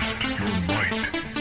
[0.00, 1.33] Test your might.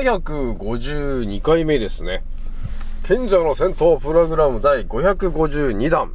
[0.00, 2.22] 752回目ですね。
[3.04, 6.12] 賢者の戦闘プログラム第552弾、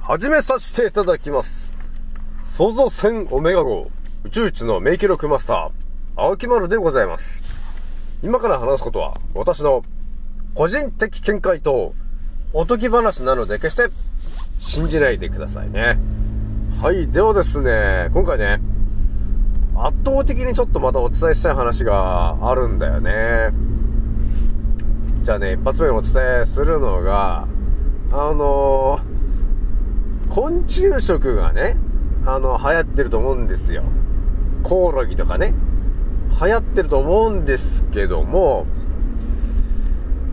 [0.00, 1.72] 始めさせていただきます。
[2.42, 3.90] 創造戦オメガ号、
[4.24, 7.42] 宇宙一の名記録マスター、青木丸でございます。
[8.22, 9.84] 今から話すことは、私の
[10.54, 11.94] 個人的見解と、
[12.52, 13.88] おとぎ話なので決して
[14.58, 15.98] 信じないでくださいね。
[16.82, 18.60] はい、ではですね、今回ね、
[19.74, 23.50] 圧倒的にちょっとまたお伝えしたい話があるんだよね。
[25.22, 27.46] じゃあね、一発目にお伝えするのが、
[28.10, 31.76] あのー、昆虫食がね、
[32.26, 33.84] あの、流行ってると思うんですよ。
[34.62, 35.54] コオロギとかね。
[36.40, 38.66] 流行ってると思うんですけども、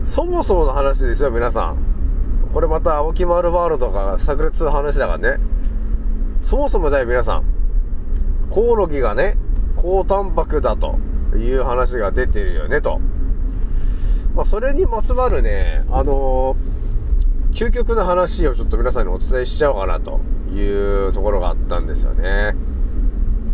[0.04, 1.76] そもそもの話ですよ、皆さん。
[2.52, 5.40] これまた、青木丸ワールドが炸裂の話だからね。
[6.40, 7.49] そもそもだよ、皆さん。
[8.50, 9.36] コオロギがね、
[9.76, 10.98] 高タンパクだと
[11.36, 13.00] いう話が出てるよね、と。
[14.34, 20.20] まあ、それにまつわるね、あのー、究極の話をちょっと皆さんにお伝えしちゃおうかなと
[20.52, 22.54] いうところがあったんですよね。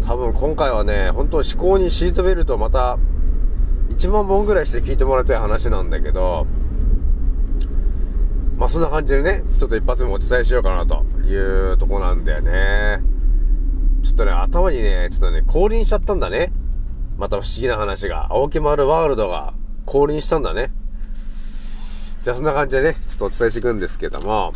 [0.07, 2.99] 多分今回はね、本当思考にシートベルトまた
[3.91, 6.47] 1万本ぐらいして聞いてもらいたい話なんだけど、
[8.59, 13.16] まあそんな感じでね、ちょっと一発目お伝えしようかなというとこなんだよね。
[14.07, 16.53] ちょっとね、頭にね、ちょっとね、降臨しちゃったんだね。
[17.19, 18.29] また不思議な話が。
[18.31, 19.53] 青木丸ワールドが
[19.85, 20.71] 降臨したんだね。
[22.23, 24.55] じゃあそんな感じでね、ちょっとお伝えしていくんですけども、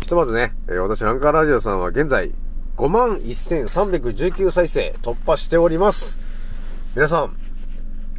[0.00, 2.32] ひとまずね、え、私、アンカーラジオさんは現在、
[2.76, 6.18] 5万1319再生突破しております。
[6.96, 7.36] 皆さん、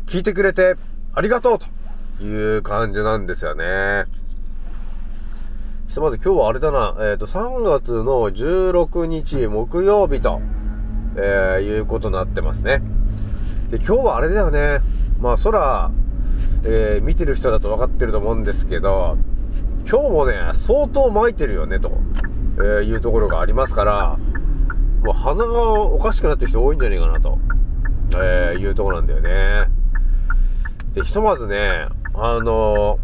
[0.06, 0.78] 聞いてくれて
[1.14, 4.06] ありがとうという感じなんですよね。
[5.90, 10.42] ひとまず今日はあれだな、えっ、ー、と、3月の16日木曜日と、
[11.16, 12.82] えー、いうことになってますね。
[13.70, 14.80] で、今日はあれだよね。
[15.20, 15.92] まあ、空、
[16.64, 19.18] えー、見てる人だと分かってると思うんですけど、
[19.90, 21.92] 今日もね、相当巻いてるよね、と、
[22.58, 24.18] えー、いうところがありますから、
[25.04, 27.40] もう鼻がおかしくなってる人多いんじゃねえかな、と、
[28.16, 29.68] えー、いうとこなんだよね。
[30.94, 33.00] で、ひとまずね、あの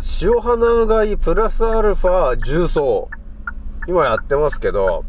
[0.00, 3.08] ー、塩花うがいプラスアルファ重曹、
[3.86, 5.04] 今やってますけど、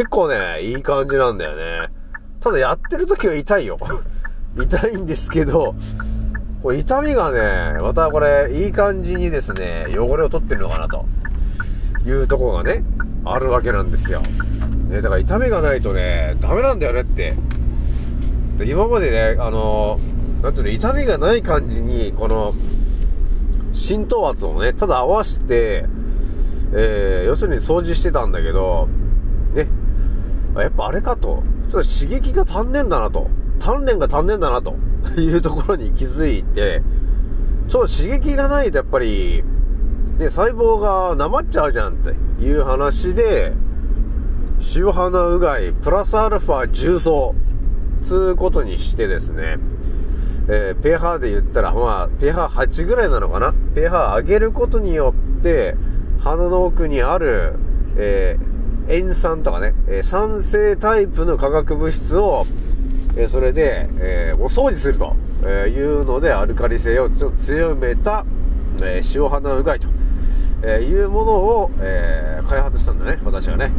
[0.00, 1.92] 結構ね、いい感じなんだよね。
[2.40, 3.76] ただやってる時は痛いよ。
[4.58, 5.74] 痛いんですけど、
[6.62, 11.04] これ痛みがね、またこれ、いい感じにですね、汚れを取ってるのかなと
[12.06, 12.82] いうとこがね、
[13.26, 14.22] あるわけなんですよ。
[14.88, 17.36] ね、だから痛みがないとね、ダメなんだよねって。
[18.56, 20.00] で今までね、あの
[20.42, 22.54] なんていうの、痛みがない感じに、この、
[23.74, 25.84] 浸透圧をね、ただ合わせて、
[26.72, 28.88] えー、要するに掃除してたんだけど、
[30.56, 31.42] やっぱあれかと。
[31.68, 33.28] ちょっと刺激が足んねえんだなと。
[33.60, 34.74] 鍛錬が足んねえんだなと。
[35.16, 36.82] いうところに気づいて、
[37.68, 39.44] ちょっと刺激がないとやっぱり、
[40.18, 42.10] ね、細胞がなまっちゃうじゃんって
[42.42, 43.54] いう話で、
[44.76, 47.34] 塩花うがい、プラスアルファ重曹、
[48.02, 49.58] つうことにしてですね、
[50.48, 53.54] えー、ペーハーで言ったら、まあ、ペーハー8ぐらいなのかな。
[53.74, 55.76] ペーハー上げることによって、
[56.18, 57.54] 鼻の奥にある、
[57.96, 58.49] えー
[58.90, 62.44] 塩酸とかね、え酸性タイプの化学物質を、
[63.16, 65.14] えそれで、えお掃除すると
[65.46, 68.26] いうので、アルカリ性をちょっと強めた、
[68.82, 69.86] え塩花うがいと、
[70.64, 73.70] えいうものを、え開発したんだね、私はね。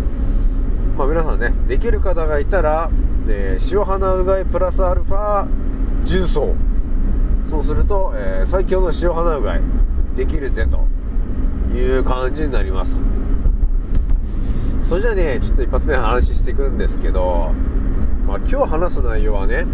[0.98, 2.90] まあ皆さんね、できる方がいたら、
[3.28, 5.46] え塩花うがいプラスアルファ
[6.06, 6.56] 重曹。
[7.50, 9.62] そうすると、え最強の塩花うがい
[10.16, 10.88] できるぜと
[11.76, 13.21] いう感じになりますと。
[14.92, 17.54] それじゃあね、ちょっと一発目話していくんですけど、
[18.28, 19.66] まあ今日話す内容はね、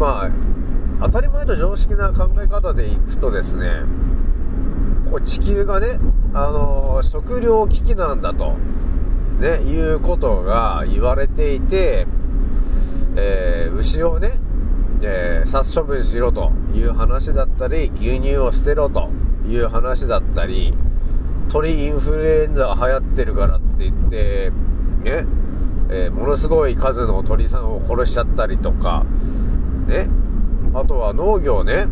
[0.00, 0.30] まあ、
[1.02, 3.82] 当たり前と常識な考え方でいくとですね、
[5.08, 6.00] こう地球がね、
[6.32, 8.56] あのー、食糧危機なんだと、
[9.38, 12.08] ね、いうことが言われていて、
[13.14, 14.40] えー、牛をね、
[15.02, 19.10] えー、殺処分しろという話だったり、牛乳を捨てろと
[19.46, 20.74] いう話だったり、
[21.54, 24.50] 鳥インフルエンザが流行ってるからって言って、
[25.04, 25.24] ね、
[25.88, 29.06] えー、ものすごい数の鳥さんを殺しちゃったりとか、
[29.86, 30.08] ね、
[30.74, 31.86] あとは農業ね、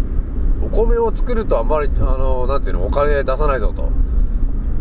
[0.64, 3.88] お米を作るとあんまり、あの、なんていうの、お金出さないぞと。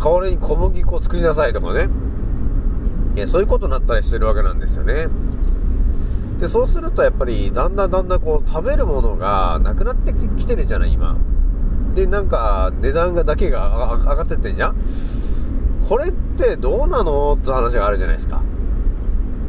[0.03, 1.87] 代わりに小麦粉を作りなさいとかね。
[3.15, 5.09] いや、そういうことになったりしてるわけなんですよね。
[6.39, 11.17] で、そうするとやっぱり、だんだんだんだんこう、食べるものがなくなってきてるじゃない、今。
[11.93, 14.75] で、なんか、値段がだけが上がってってんじゃん？
[15.87, 17.33] これってどうなの？
[17.33, 18.41] って話があるじゃないですか。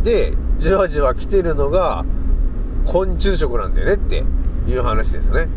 [0.02, 2.04] で、じわじわ来てるのが、
[2.86, 4.24] 昆虫食なんだよねって
[4.66, 5.48] いう話ですよね。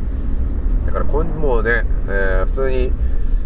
[0.86, 2.92] だからこん、もうね、えー、普通に、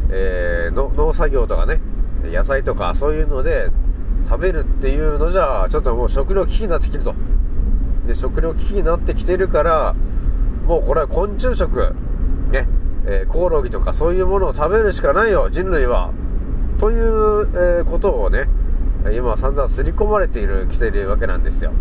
[0.10, 1.80] えー、農作業とかね、
[2.26, 3.70] 野菜とかそういうので
[4.26, 7.16] 食べるっていうのじゃ、ちょっともう食料危機になってきると。
[8.06, 9.96] で、食料危機になってきてるから、
[10.66, 11.96] もうこれは昆虫食、
[13.06, 16.12] えー、コオロギとかそういうものを食べるしかないよ、人類は。
[16.78, 17.50] という、
[17.82, 18.48] え、ことをね、
[19.14, 21.72] 今散々刷り込まれている、来ているわけなんですよ。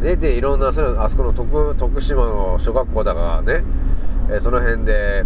[0.00, 3.64] ね、で、いろんな、あそこの徳、徳島の小学校だからね、
[4.30, 5.24] え、その辺で、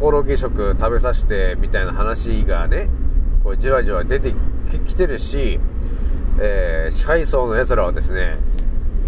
[0.00, 2.88] コオロギ食食べさせて、みたいな話がね、
[3.44, 4.34] こう、じわじわ出て
[4.86, 5.60] きてるし、
[6.38, 8.36] えー、支配層の奴らはですね、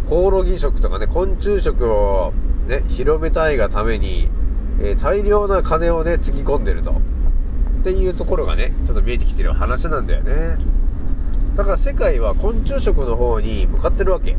[0.09, 2.33] コオロギ食とかね、昆虫食を
[2.67, 4.31] ね、広めたいがために、
[4.81, 6.93] えー、大量な金をね、つぎ込んでると。
[6.93, 6.95] っ
[7.85, 10.59] ていうところがね、ちょっと見えてきてる話なんだよね。
[11.57, 14.37] だから世界は昆虫食の方に向かってるわけ。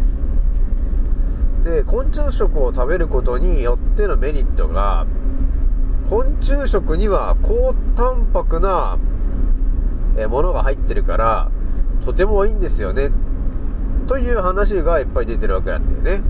[1.64, 5.06] で昆虫食を食べることによってのメリットが
[6.10, 8.98] 昆虫食には高タンパクな
[10.30, 11.52] ものが入ってるから
[12.04, 13.10] とてもいいんですよね
[14.08, 16.24] という話がいっぱい出てるわけなんだよね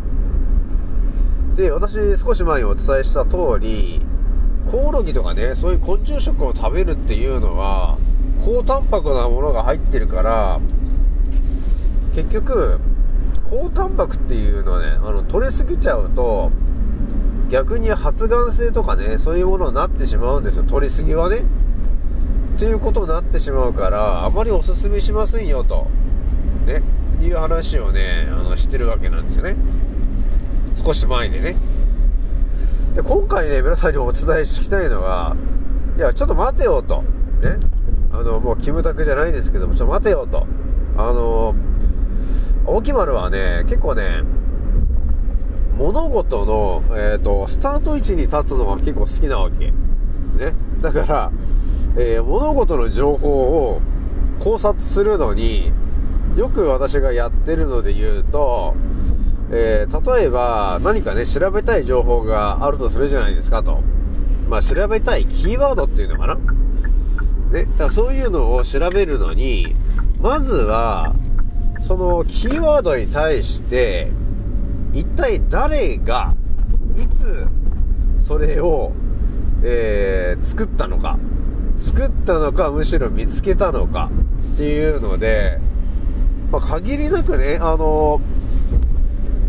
[1.55, 4.01] で私少し前にお伝えした通り
[4.71, 7.97] コオロギとかねそういう昆虫食を食べるっていうのは
[8.45, 10.59] 高タンパクなものが入ってるから
[12.13, 12.79] 結局
[13.49, 16.51] 高タンパクっていうのはね、あの、取れすぎちゃうと、
[17.49, 20.65] 逆に発がん性とかね、そういうものになってしまうんですよ。
[20.65, 21.37] 取りすぎはね。
[22.57, 25.87] っていうことになってしまうから、あまりおすすめしませんよと。
[26.67, 26.83] ね。
[27.21, 29.55] いう話をね、あの、してるわけなんですよね。
[30.83, 31.55] 少し前でね。
[32.93, 35.35] で、今回ね、皆さんにお伝えしきたいのが、
[35.97, 37.03] いや、ちょっと待てよと。
[37.41, 37.57] ね。
[38.11, 40.47] あの、もう、キムタクじゃないですけども、ちょっと待てよと。
[40.97, 41.55] あの
[42.65, 44.23] 大木丸はね、結構ね、
[45.77, 49.67] 物事の、えっ、ー、と、スタート位置に立つのが結構好きなわけ。
[49.67, 49.73] ね。
[50.81, 51.31] だから、
[51.97, 53.29] えー、物事の情報
[53.69, 53.81] を
[54.39, 55.71] 考察するのに、
[56.35, 58.75] よく私がやってるので言うと、
[59.51, 63.81] えー、例えば何かね、調べたい情報があるとするじゃないですかと。
[64.47, 66.35] まあ、調べたいキーワードっていうのかな
[67.51, 67.65] ね。
[67.65, 69.75] だからそういうのを調べるのに、
[70.19, 71.15] まずは、
[71.79, 74.11] そのキーワードに対して、
[74.93, 76.33] 一体誰が、
[76.95, 77.47] いつ、
[78.19, 78.91] それを、
[79.63, 81.17] えー、作ったのか。
[81.77, 84.09] 作ったのか、むしろ見つけたのか。
[84.53, 85.59] っていうので、
[86.51, 88.19] まあ、限りなくね、あの、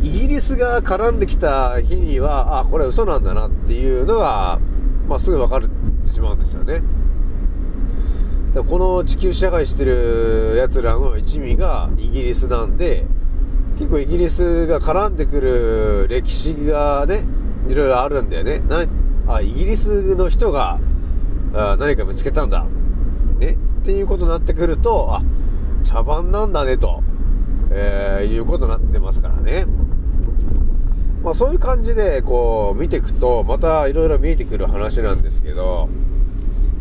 [0.02, 4.58] イギリスが絡んできた日には、あ、これ嘘なんだなっていうのが、
[5.08, 5.60] まあ、すぐ分かっ
[6.06, 6.82] てしまうんですよね。
[8.54, 13.04] だこの地球支配してる奴らの一味がイギリスなんで、
[13.78, 17.24] 結構イギリスが絡んでくる歴史がね、
[17.68, 18.60] いろいろあるんだよね。
[18.60, 18.84] な、
[19.26, 20.80] あ、イギリスの人が、
[21.54, 22.64] あ何か見つけたんだ。
[23.38, 23.56] ね。
[23.82, 25.22] っていうことになってくると、あ、
[25.82, 27.02] 茶番なんだね、と、
[27.70, 29.66] えー、いうことになってますからね。
[31.22, 35.88] まあそういう感じで、こう、見ていくと、またいろいろ見えてくる話なんですけど、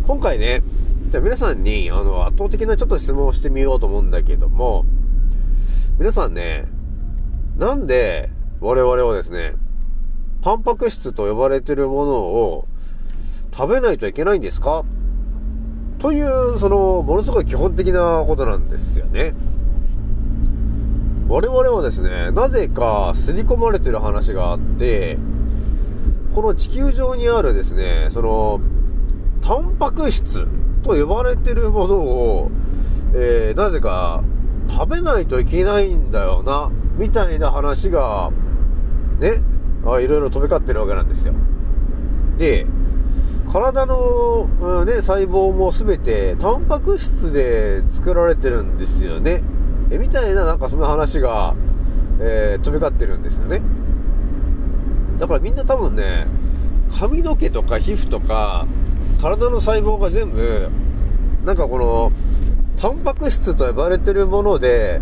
[0.07, 0.63] 今回ね、
[1.11, 4.85] じゃあ皆さんに、あの、圧倒的なちょっと質問をしてみようと思うんだけども、
[5.97, 6.65] 皆さんね、
[7.57, 8.29] なんで
[8.61, 9.55] 我々はですね、
[10.41, 12.67] タンパク質と呼ばれてるものを
[13.51, 14.85] 食べないといけないんですか？
[15.97, 19.33] という、その、ものすごい基本的なことなんですよね。
[21.29, 25.19] 我々はですね、なぜか刷り込まれてる話があって、
[26.33, 28.59] この地球上にあるですね、その、
[29.39, 30.47] タンパク質
[30.81, 32.51] と呼ばれてるものを、
[33.13, 34.23] えー、なぜか
[34.67, 38.31] 食べないといけないんだよな、みたいな話が、
[39.19, 39.43] ね、
[39.85, 41.35] あいろいろ飛び交ってるわけなんですよ。
[42.37, 42.65] で、
[43.53, 49.43] 体の、うん、ね、細胞も全てタンパク質で作られてるんですよね。
[49.91, 51.55] え、みたいななんかその話が、
[52.19, 53.61] えー、飛び交ってるんですよね。
[55.17, 56.25] だからみんな多分ね、
[56.99, 58.67] 髪の毛とか皮膚とか、
[59.21, 60.69] 体の細胞が全部、
[61.45, 62.11] なんかこの、
[62.77, 65.01] タンパク質と呼ばれてるもので、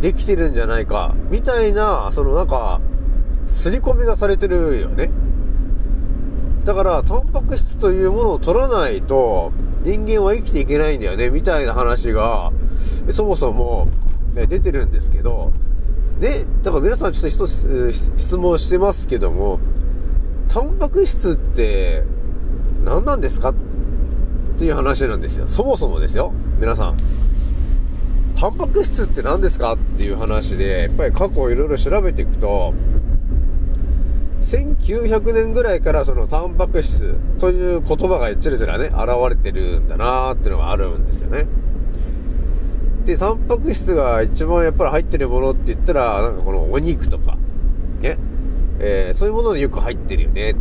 [0.00, 2.80] できてるんじゃないか、みたいな、そのなんか、
[3.46, 5.10] 刷り込みがされてるよね。
[6.64, 9.52] だから、タンパク質というものを取らないと、
[9.86, 12.50] 人間は生きていけないんだよね、みたいな話が、
[13.10, 13.86] そもそも、
[14.34, 15.52] 出てるんですけど、
[16.18, 19.60] ね、だから皆さんちょっと一つ質問してますけども、
[20.48, 22.02] タンパク質って
[22.84, 23.54] 何なんですかっ
[24.58, 25.46] ていう話なんですよ。
[25.46, 26.96] そもそもですよ、皆さん。
[28.34, 32.74] タンパク質って何ですかっていう話で、やっぱり過去をいろいろ調べていくと、
[34.46, 38.96] 1900年ぐらいからそのタンパク質という言葉がちらちらね、現
[39.28, 41.46] れてるんだなーっていうのがあるんですよね。
[43.04, 47.36] で、タンパク質が一番やっぱり入ってるものって言ったら、なんかこのお肉とか、
[48.00, 48.18] ね、
[48.78, 50.54] えー、そういうものでよく入ってるよね、っ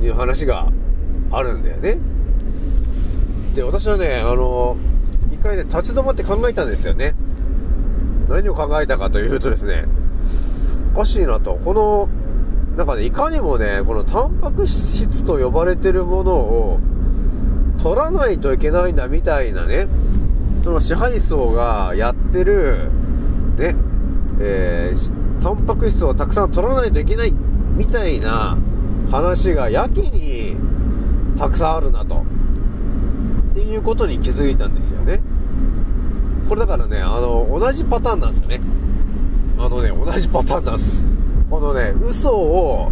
[0.00, 0.72] ていう話が
[1.30, 1.98] あるんだよね。
[3.54, 4.76] で、私はね、あの、
[5.32, 7.14] 一回ね、立ち止まって考えたんですよね。
[8.28, 9.84] 何を考えたかというとですね、
[10.94, 11.54] おかしいなと。
[11.64, 12.08] この、
[12.76, 16.80] なんかね、いかにもね、このタンパク質と呼ばれてるものを
[17.80, 19.86] 取らないといけないんだみたいなね、
[20.64, 22.90] その支配層がやってる、
[23.58, 23.76] ね、
[24.40, 27.32] えー、タンパク質をたくさん取らないといけない
[27.76, 28.58] みたいな
[29.10, 30.56] 話がやけに
[31.36, 32.24] たくさんあるなと。
[33.52, 35.20] っていうことに気づいたんですよね。
[36.48, 38.60] これだからね、あの、同じパターンなんですよね。
[39.58, 41.13] あのね、同じパターンなんです。
[41.50, 42.90] このね、嘘を、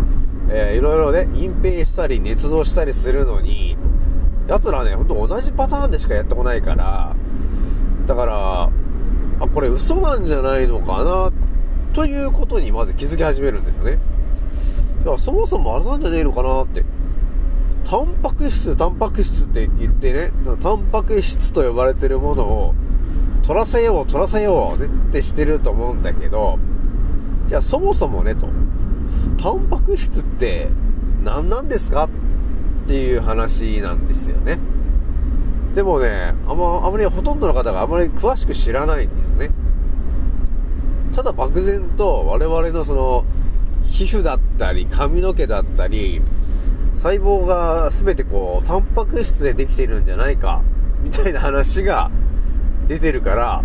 [0.51, 3.77] えー、いろいろね、隠蔽したり、捏造したりするのに、
[4.47, 7.15] 奴らね、ほんと同じパターンでしかやってこないから、
[8.07, 8.71] だから、
[9.41, 11.31] あ、これ嘘なんじゃないのかな、
[11.93, 13.99] ということにまず気づき始めるんですよね。
[15.03, 16.85] じゃあそもそもあれなんじゃねえのかなって。
[17.85, 20.31] タンパク質、タンパク質って言ってね、
[20.61, 22.75] タンパク質と呼ばれてるものを
[23.43, 26.59] 取らせよう、取らせよう、ね、ってしてると思うんだけど、
[27.53, 28.49] じゃあそもそもねと、
[29.37, 30.69] タンパク質って
[31.23, 34.59] 何なんですかっていう話なんですよね。
[35.75, 39.51] でもね、あんま、あまりほとんどの方があまり詳しく知らないんですよね。
[41.15, 43.27] ただ漠然と我々のその、
[43.85, 46.23] 皮膚だったり、髪の毛だったり、
[46.95, 50.63] 細胞が全てこう、タンパク質でできてるんじゃないか、
[51.05, 52.11] みたいな話が
[52.89, 53.63] 出てるから、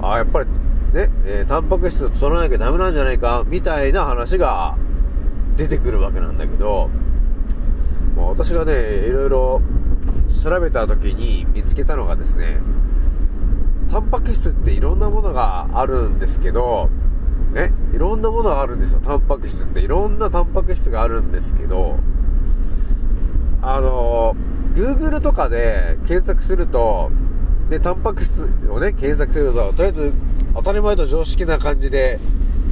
[0.00, 0.48] ああ、やっぱり
[0.92, 4.76] ね、えー、タンパク質取らなきゃダメなんじゃないか、みたいな話が
[5.56, 6.90] 出てくるわけなんだけど、
[8.16, 9.60] まあ、私がね、いろいろ
[10.42, 12.58] 調べた時に見つけたのがですね、
[13.90, 16.90] タンパク質っていろんなものがあるんですけど、
[17.52, 19.80] ね、いろんなものがあるんですよ、タンパク質って。
[19.80, 21.96] いろんなタンパク質があるんですけど、
[23.62, 24.36] あの、
[24.74, 27.10] Google とかで検索すると、
[27.68, 30.12] で、タンパク質をね、検索すると、とりあえず
[30.56, 32.18] 当たり前と常識な感じで、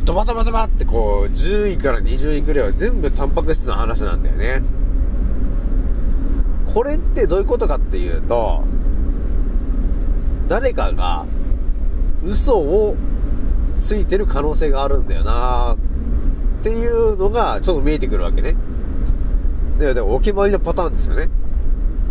[0.04, 4.62] ドバドバドバってこう、10位から20位くらいは全部タンパク質の話なんだよね。
[6.72, 8.64] これってどういうことかっていうと、
[10.48, 11.26] 誰かが
[12.24, 12.96] 嘘を
[13.78, 15.76] ついてる可能性があるんだよな
[16.60, 18.56] っていうのがちょっと見えてくるわけね。
[19.78, 21.28] で、でお決まりのパターンですよね。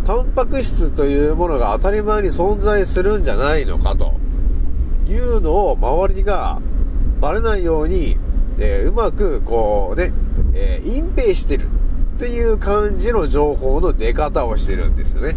[0.06, 4.23] タンパク質というものが当たり前に存在するんじゃないのかと。
[5.06, 6.60] いうのを周りが
[7.20, 8.16] バレないように、
[8.58, 10.12] えー、うまくこうね、
[10.54, 11.66] えー、隠蔽してる
[12.16, 15.36] っていう感じの情報の出方をしてるんですよね。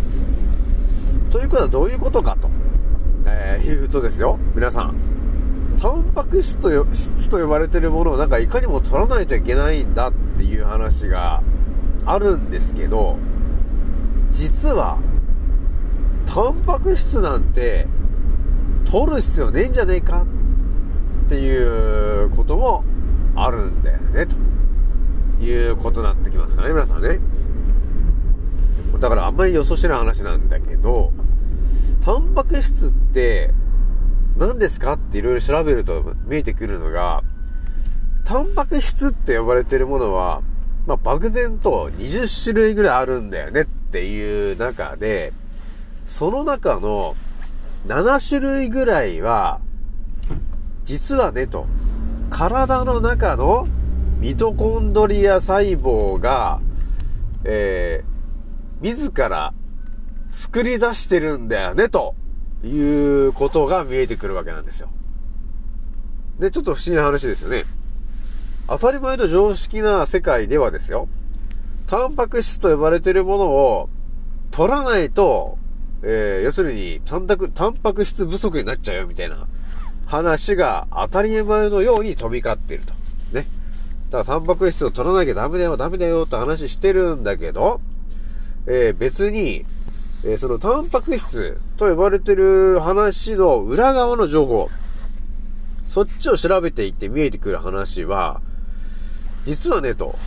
[1.31, 2.49] ということはどういうことかと、
[3.25, 4.95] えー、言うとですよ、皆さん。
[5.81, 11.43] タンパク質と質と呼ばれてるものをなんかいかにも取らないといけないんだっていう話が
[12.05, 13.17] あるんですけど、
[14.31, 14.99] 実は、
[16.25, 17.87] タンパク質なんて
[18.89, 20.25] 取る必要ねえんじゃねえか
[21.25, 22.85] っていうことも
[23.35, 24.35] あるんだよね、と
[25.43, 27.19] いうことになってきますからね、皆さんね。
[28.99, 31.11] だからあんまり予想してない話なんだけど、
[32.01, 33.53] タンパク質って
[34.37, 37.23] 何ですかっていろいろ調べると見えてくるのが、
[38.23, 40.41] タンパク質って呼ばれてるものは、
[40.85, 45.33] まあ、漠然と20種類ぐらいあるんだよねっていう中で、
[46.05, 47.15] その中の
[47.87, 49.61] 7種類ぐらいは、
[50.83, 51.65] 実はね、と、
[52.29, 53.67] 体の中の
[54.19, 56.59] ミトコンドリア細胞が、
[57.45, 59.53] えー、自ら
[60.27, 62.15] 作り出してるんだよね、と
[62.63, 64.89] いうことが見えてくるわけなんですよ。
[66.39, 67.65] で、ちょっと不思議な話ですよね。
[68.67, 71.07] 当たり前と常識な世界ではですよ、
[71.85, 73.89] タンパク質と呼ばれてるものを
[74.51, 75.57] 取らないと、
[76.03, 79.47] えー、要するに、タンパク、タンパク質不足になっちゃうよ、みたいな
[80.05, 82.93] 話が当たり前のように飛び交ってると。
[83.33, 83.47] ね。
[84.09, 87.81] だからタンパク質を取らなきゃダメだよ、ダメだよって話してるんだけど、
[88.65, 89.65] えー、別に、
[90.23, 94.69] えー、そのタンパク質と呼ばれてる話の裏側の情報、
[95.85, 98.41] そっちを調べていって見えてくる話は、
[99.45, 100.17] 実はね、と、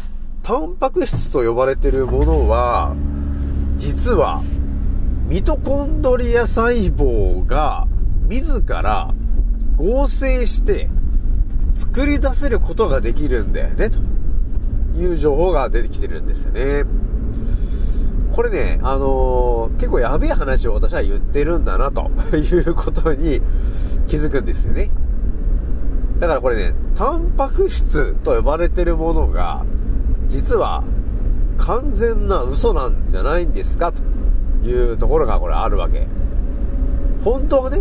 [0.43, 2.95] タンパク質と呼ばれてるものは、
[3.77, 4.43] 実は、
[5.31, 7.87] ミトコンドリア細胞が
[8.29, 9.15] 自ら
[9.77, 10.89] 合成して
[11.73, 14.01] 作り出せることができるんだよね、と
[14.99, 16.83] いう情報が出てきてるんですよね。
[18.33, 23.41] これね、あのー、結構やべえ話を私は言ってるんだな、ということに
[24.09, 24.91] 気づくんですよね。
[26.19, 29.65] だからこれね、タンパク質と呼ばれてるものが、
[30.27, 30.83] 実は
[31.57, 34.10] 完全な嘘なんじゃないんですかと
[34.65, 36.07] いうところがこれあるわけ。
[37.25, 37.79] 本当はね、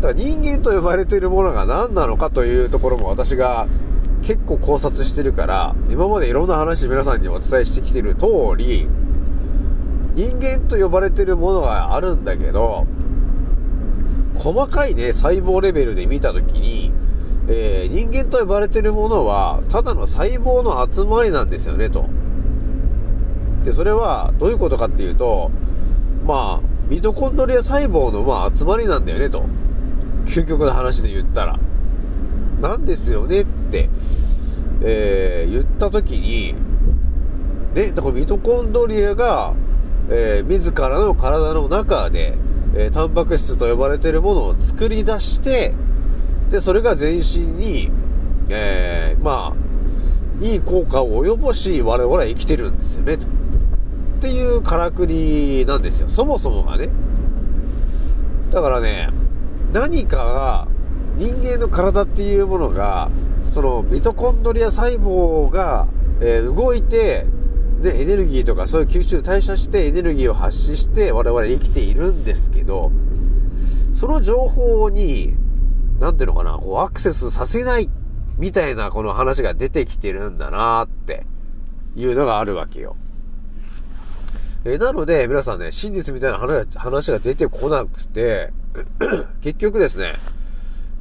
[0.00, 3.66] だから人間と呼ばれているものが何なのかというところも私が
[4.22, 8.26] 結構考察してるから、今までいろんな話皆さんにお伝えしてきてる通
[8.56, 8.88] り、
[10.14, 12.86] 人間と呼ばれてるものがあるんだけど、
[14.36, 16.92] 細かいね、細胞レベルで見たときに、
[17.48, 22.06] えー、人間と呼ばれてるものは、ただの細胞の集まりなんですよね、と。
[23.64, 25.50] で、それはどういうことかっていうと、
[26.30, 29.44] まあ、ミトコンドリア細胞のまあ集まりなんだよねと。
[30.26, 31.58] 究極の話で言ったら。
[32.60, 33.90] なんですよねって、
[34.80, 36.54] えー、言った時に、
[37.74, 39.54] ね、だからミトコンドリアが、
[40.08, 42.38] えー、自らの体の中で、
[42.76, 45.74] えー、タンパク質と呼ばれてるものを作り出して、
[46.48, 47.90] で、それが全身に、
[48.50, 53.39] えー、まあ、いい効果を及ぼし、我々は生きてるんですよね、と。
[54.20, 56.10] っていうからくりなんですよ。
[56.10, 56.90] そもそもがね。
[58.50, 59.08] だからね、
[59.72, 60.68] 何かが、
[61.16, 63.10] 人間の体っていうものが、
[63.50, 65.88] そのミトコンドリア細胞が、
[66.20, 67.26] えー、動いて、
[67.80, 72.92] で、エネルギーとかそういう吸収代謝してエネルギーを発しして我々生きているんですけど、
[73.90, 75.34] その情報に、
[75.98, 77.88] なんていうのかな、こうアクセスさせない
[78.38, 81.24] みたいなこの話が出てきてるんだなって
[81.96, 82.96] いうのがあるわけよ。
[84.64, 88.52] えなので、皆さんね、真実みたいな話が出てこなくて、
[89.40, 90.14] 結局ですね、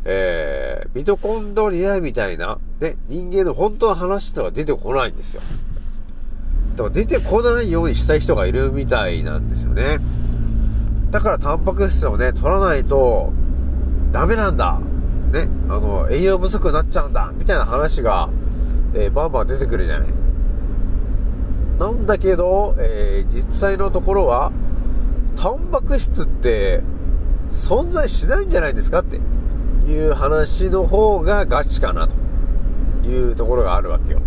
[0.06, 5.41] えー、ミトコンドリアみたいな、ね、人間の本当の話ってのが出てこないんですよ。
[6.76, 9.98] だから出てこないようにしたい人がいるみたいなんですよね。
[11.12, 13.34] だからタンパク質をね、取らないと
[14.13, 14.80] ダメなんだ。
[15.34, 17.32] ね、あの、栄養不足になっちゃうんだ。
[17.36, 18.30] みたいな話が、
[18.93, 20.19] えー、バンバン出てくるじゃない。
[21.80, 24.52] なんだけど、えー、実際のところは、
[25.38, 26.84] タンパク質って
[27.50, 29.18] 存在しないんじゃないですかって
[29.89, 34.22] いう話の方がガチかなというところがあるわけよ。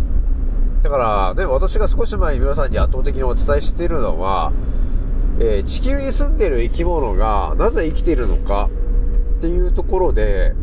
[0.81, 4.53] だからね、私が少し前に皆さんに圧倒的にお伝えしているのは、
[5.39, 8.71] えー、地球に住んでる生き物がなぜ生きているのか
[9.39, 10.55] っていうところで、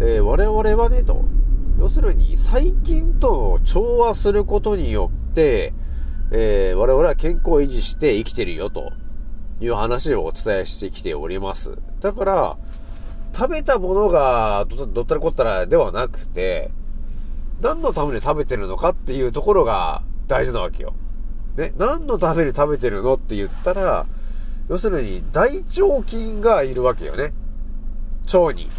[0.00, 1.24] えー、我々はねと、
[1.78, 5.72] 要するに細菌と調和することによって、
[6.34, 8.92] えー、我々は健康を維持して生きてるよと
[9.60, 11.76] いう話をお伝えしてきております。
[12.00, 12.58] だから、
[13.34, 16.70] 食べたものがどったらこったらではなくて、
[17.60, 20.94] 何のために食べてるのかっていうところが大事なわけよ。
[21.56, 24.06] ね、何のために食べてるのって言ったら、
[24.70, 27.34] 要するに大腸菌がいるわけよね。
[28.32, 28.70] 腸に。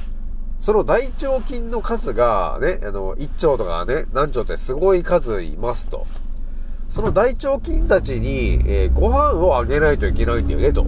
[0.57, 6.07] その大腸菌の数がね、あの、1腸とかね、何腸ってすごい数いますと。
[6.93, 10.85] その大腸菌たちに、えー、ご飯をあげないといけないんだよね、と。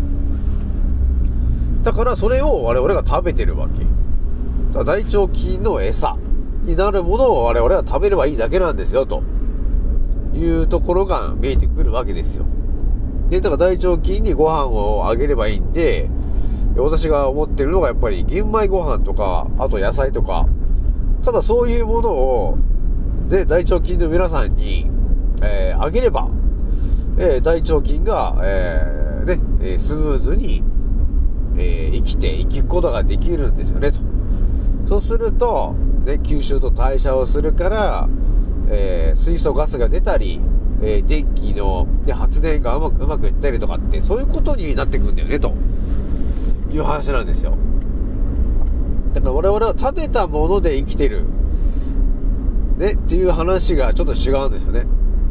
[1.81, 3.83] だからそれを我々が食べてるわけ。
[4.71, 6.15] だ大腸菌の餌
[6.61, 9.23] になるものを我々は食べればいいだけなんですよ、と
[10.35, 12.45] いうところが見えてくるわけですよ。
[13.29, 16.07] で、だから大腸菌にご飯をあげればいいんで、
[16.77, 20.45] 私が思ってるのがやっぱり玄米ご飯とか、あと野菜とか、
[21.23, 22.57] ただそういうものを、
[23.27, 24.93] で、大腸菌の皆さんに
[25.41, 26.29] えー、上げれば、
[27.17, 30.63] えー、大腸菌が、えー、ね、スムーズに
[31.57, 33.99] えー、生きていくことができるんですよね、と。
[34.85, 35.73] そうすると、
[36.05, 38.09] ね、吸収と代謝をするから、
[38.69, 40.39] えー、水素ガスが出たり、
[40.81, 45.53] えー、電気の、ね、発電がうまく、うまくいったりとかって、そういうことになってくんだよね、と
[46.71, 47.57] いう話なんですよ。
[49.13, 51.23] だから我々は食べたもので生きてる。
[52.77, 54.85] ね、っていう話がちょっと違うんですよね。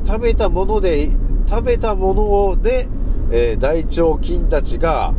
[0.06, 1.10] 食べたもので、
[1.48, 2.88] 食べたもので、
[3.30, 5.14] えー、大腸菌たちが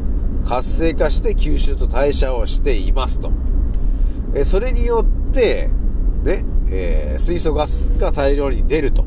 [0.48, 3.32] 活性化して吸収と代謝をしていますと。
[4.36, 5.70] え、それによって、
[6.24, 9.06] ね、えー、水素ガスが大量に出ると。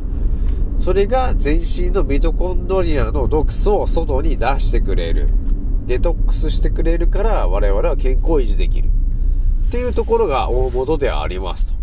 [0.78, 5.28] それが全身のミトコンドリアの毒素を外に出してくれる。
[5.86, 8.90] デトックスしてくれるから我々は健康維持できる。
[9.68, 11.74] っていうところが大元でありますと。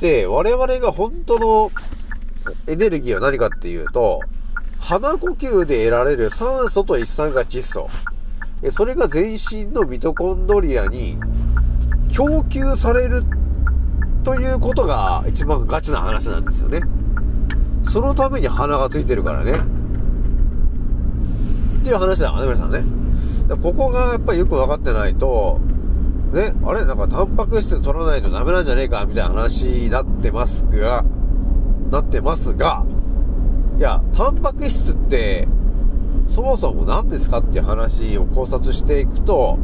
[0.00, 1.70] で、我々が本当の
[2.66, 4.20] エネルギーは何かっていうと、
[4.78, 7.88] 鼻呼吸で得られる酸素と一酸化窒素。
[8.70, 11.18] それが全身のミトコンドリアに
[12.12, 13.22] 供給される
[14.22, 16.80] ということが一番ガチな話なんですよね。
[17.82, 19.52] そのために鼻がついてるからね。
[19.52, 19.54] っ
[21.84, 22.82] ていう話だ、ね、皆さんね。
[23.62, 25.60] ここがやっぱりよく分かってないと、
[26.32, 26.86] ね、あれ？
[26.86, 29.04] なんかタンパク質取らないとダメなんじゃねえか？
[29.06, 31.04] みたいな話になってますが、
[31.94, 32.84] なってますが、
[33.78, 35.46] いや、タンパク質って、
[36.26, 39.58] そもそも何ですかっていう話を考察していくと、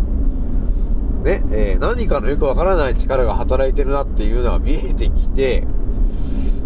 [1.24, 5.66] ね、えー、何かのよくわからない力が働いてるなっていうのが見えてきて、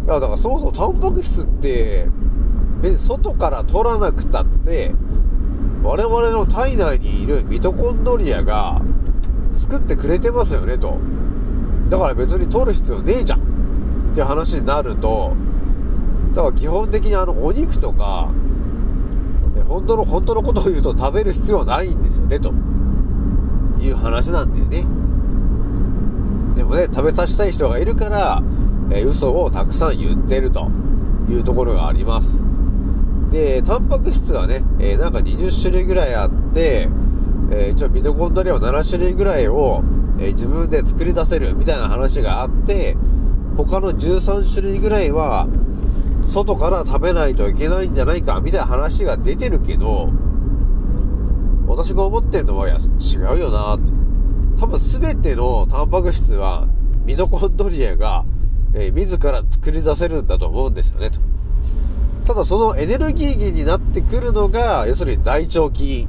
[0.04, 2.08] いや、だからそもそもタンパク質って、
[2.82, 4.92] 別に外から取らなくたって、
[5.82, 8.82] 我々の体内にいるミトコンドリアが
[9.54, 10.98] 作ってくれてますよねと。
[11.88, 13.40] だから別に取る必要ねえじゃん
[14.12, 15.34] って話になると、
[16.34, 18.30] だから基本的にあのお肉とか、
[19.68, 22.52] 本当の、本当のことを言うと食べる必要ないんですよねと
[23.80, 24.84] いう話なんだよね。
[26.56, 28.42] でもね、食べさせたい人がいるから、
[28.90, 30.68] えー、嘘をたくさん言ってると
[31.28, 32.42] いうところがあります。
[33.30, 36.88] で、タンパク質はね、えー、なんか20種類ぐらいあって、
[37.50, 39.82] えー、一応ミトコンドリアは7種類ぐらいを、
[40.18, 42.96] えー、自分で作り出せるみたいな話があって、
[43.56, 45.46] 他の13種類ぐらいは、
[46.24, 50.10] 外から食べないといけないんじゃないかみたいな話が出てるけど、
[51.66, 53.92] 私が思ってんのは、いや、違うよなって。
[54.60, 56.66] 多分全てのタンパク質は、
[57.04, 58.24] ミトコンドリアが
[58.76, 61.20] えー、自ら作り出せるんだと思うんですよね、と。
[62.26, 66.08] ただそのエネルギー源になってくるのが、要するに大腸菌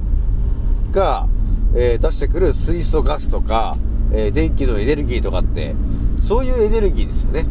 [0.92, 1.28] が、
[1.76, 3.78] えー、出してくる水素ガスとか、
[4.12, 5.76] えー、電気のエネルギーとかって、
[6.22, 7.46] そういうエネルギーですよね。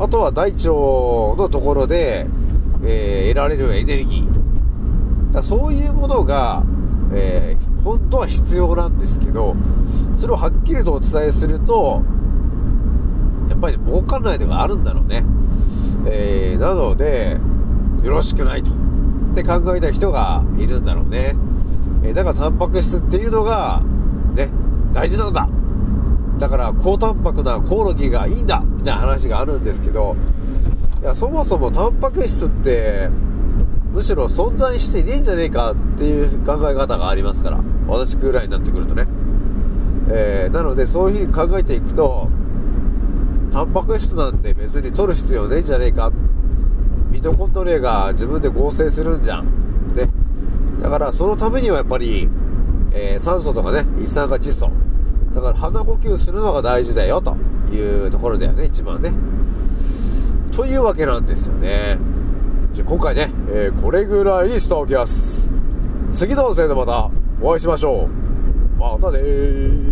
[0.00, 2.26] あとは大腸のところで、
[2.82, 5.32] えー、得られるエネルギー。
[5.32, 6.64] だそういうものが、
[7.12, 9.54] えー、本当は必要なんですけど、
[10.16, 12.02] それをはっきりとお伝えすると、
[13.50, 15.22] やっぱり儲かんないとかあるんだろうね。
[16.06, 17.36] えー、なので、
[18.02, 18.70] よろしくないと。
[18.70, 21.36] って考えた人がいるんだろうね。
[22.02, 23.82] え、だからタンパク質っていうのが、
[24.34, 24.48] ね、
[24.92, 25.46] 大事なんだ。
[26.40, 30.16] だから高タンパクなコオロギがいいんだみたいな話があるんですけど、
[31.02, 33.10] いや、そもそもタンパク質って、
[33.92, 37.60] むしろ存在していねえんじゃねえかっていう考え方がありますから。
[37.86, 39.06] 私ぐらいになってくるとね。
[40.08, 42.28] えー、なのでそういう風に考えていくと、
[43.52, 46.10] タンパク質なんて別に取る必要ねえんじゃねえか。
[47.10, 49.44] ミトコンドリアが自分で合成するんじゃん。
[49.94, 50.08] ね。
[50.80, 52.30] だからそのためにはやっぱり、
[52.92, 54.70] えー、酸素とかね、一酸化窒素。
[55.34, 57.36] だから鼻呼吸するのが大事だよと
[57.72, 59.12] いうところだよね、一番ね。
[60.52, 61.98] というわけなんですよね。
[62.72, 65.48] じゃあ今回ね、えー、これぐらいにしておきます。
[66.12, 68.08] 次の音声でまたお会いしましょ
[68.76, 68.78] う。
[68.78, 69.90] またねー。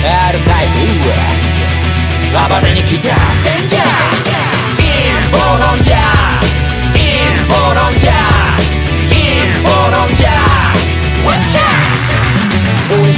[0.00, 0.66] R タイ
[1.02, 1.10] プ？
[2.30, 3.08] 暴れに来た
[3.44, 3.82] デンジャー
[4.78, 4.84] イ
[5.26, 7.00] ンボロンジャーイ
[7.42, 8.37] ンボロンジャー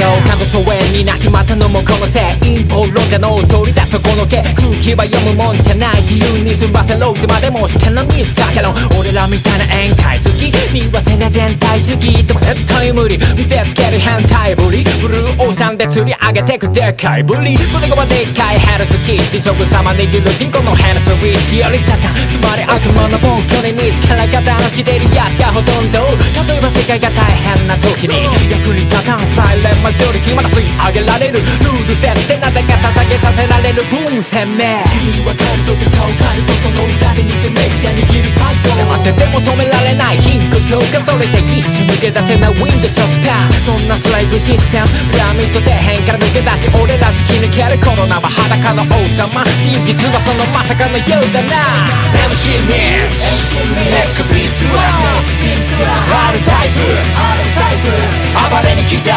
[0.00, 19.30] 俺が丘の疎遠になっちまったのもこのせい陰謀論者の取り出すこの毛空気は読むもんじゃない自由に済ませろいつまでも危険なミスかけろ俺らみたいな宴会好き見わせな全体主義でも絶対無理見せつける変態ぶりブルーオーシャンで釣り上げてくでかいぶり胸がでっかいヘルツキー。
[19.30, 25.98] 地食様握る人口のヘルスウィッチよりサタンつまり悪魔の暴挙に見つから方のしてるやつがほとんど。
[26.00, 28.30] 例えば世界が大変な時に。
[28.50, 55.20] 役に立たんサイレンマジョリティまだ吸い上げられるルール設定なぜか捧げさせられる分鮮明君にわかるとか顔変えとその裏で偽メディア握るファイト黙ってても止められない貧困強化それじゃ一瞬抜け出せないウィンドショッターそんなスライブシステムピラミッド底辺から抜け出し俺ら突き抜けるコロナは裸の王様真実はそのまさかのようだな MC ミックネックピースは
[56.30, 57.20] R タイプ
[58.50, 59.16] 暴れに来た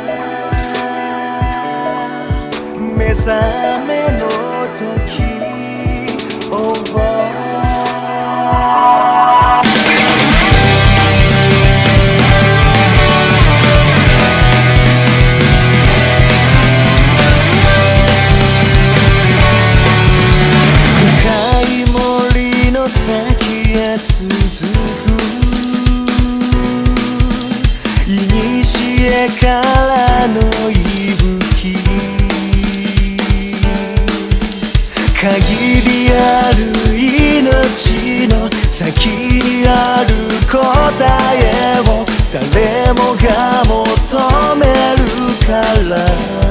[3.87, 3.90] 目
[39.83, 40.13] ある
[40.45, 40.59] 答
[41.35, 45.03] えを誰もが求める
[45.45, 45.51] か
[45.89, 46.50] ら。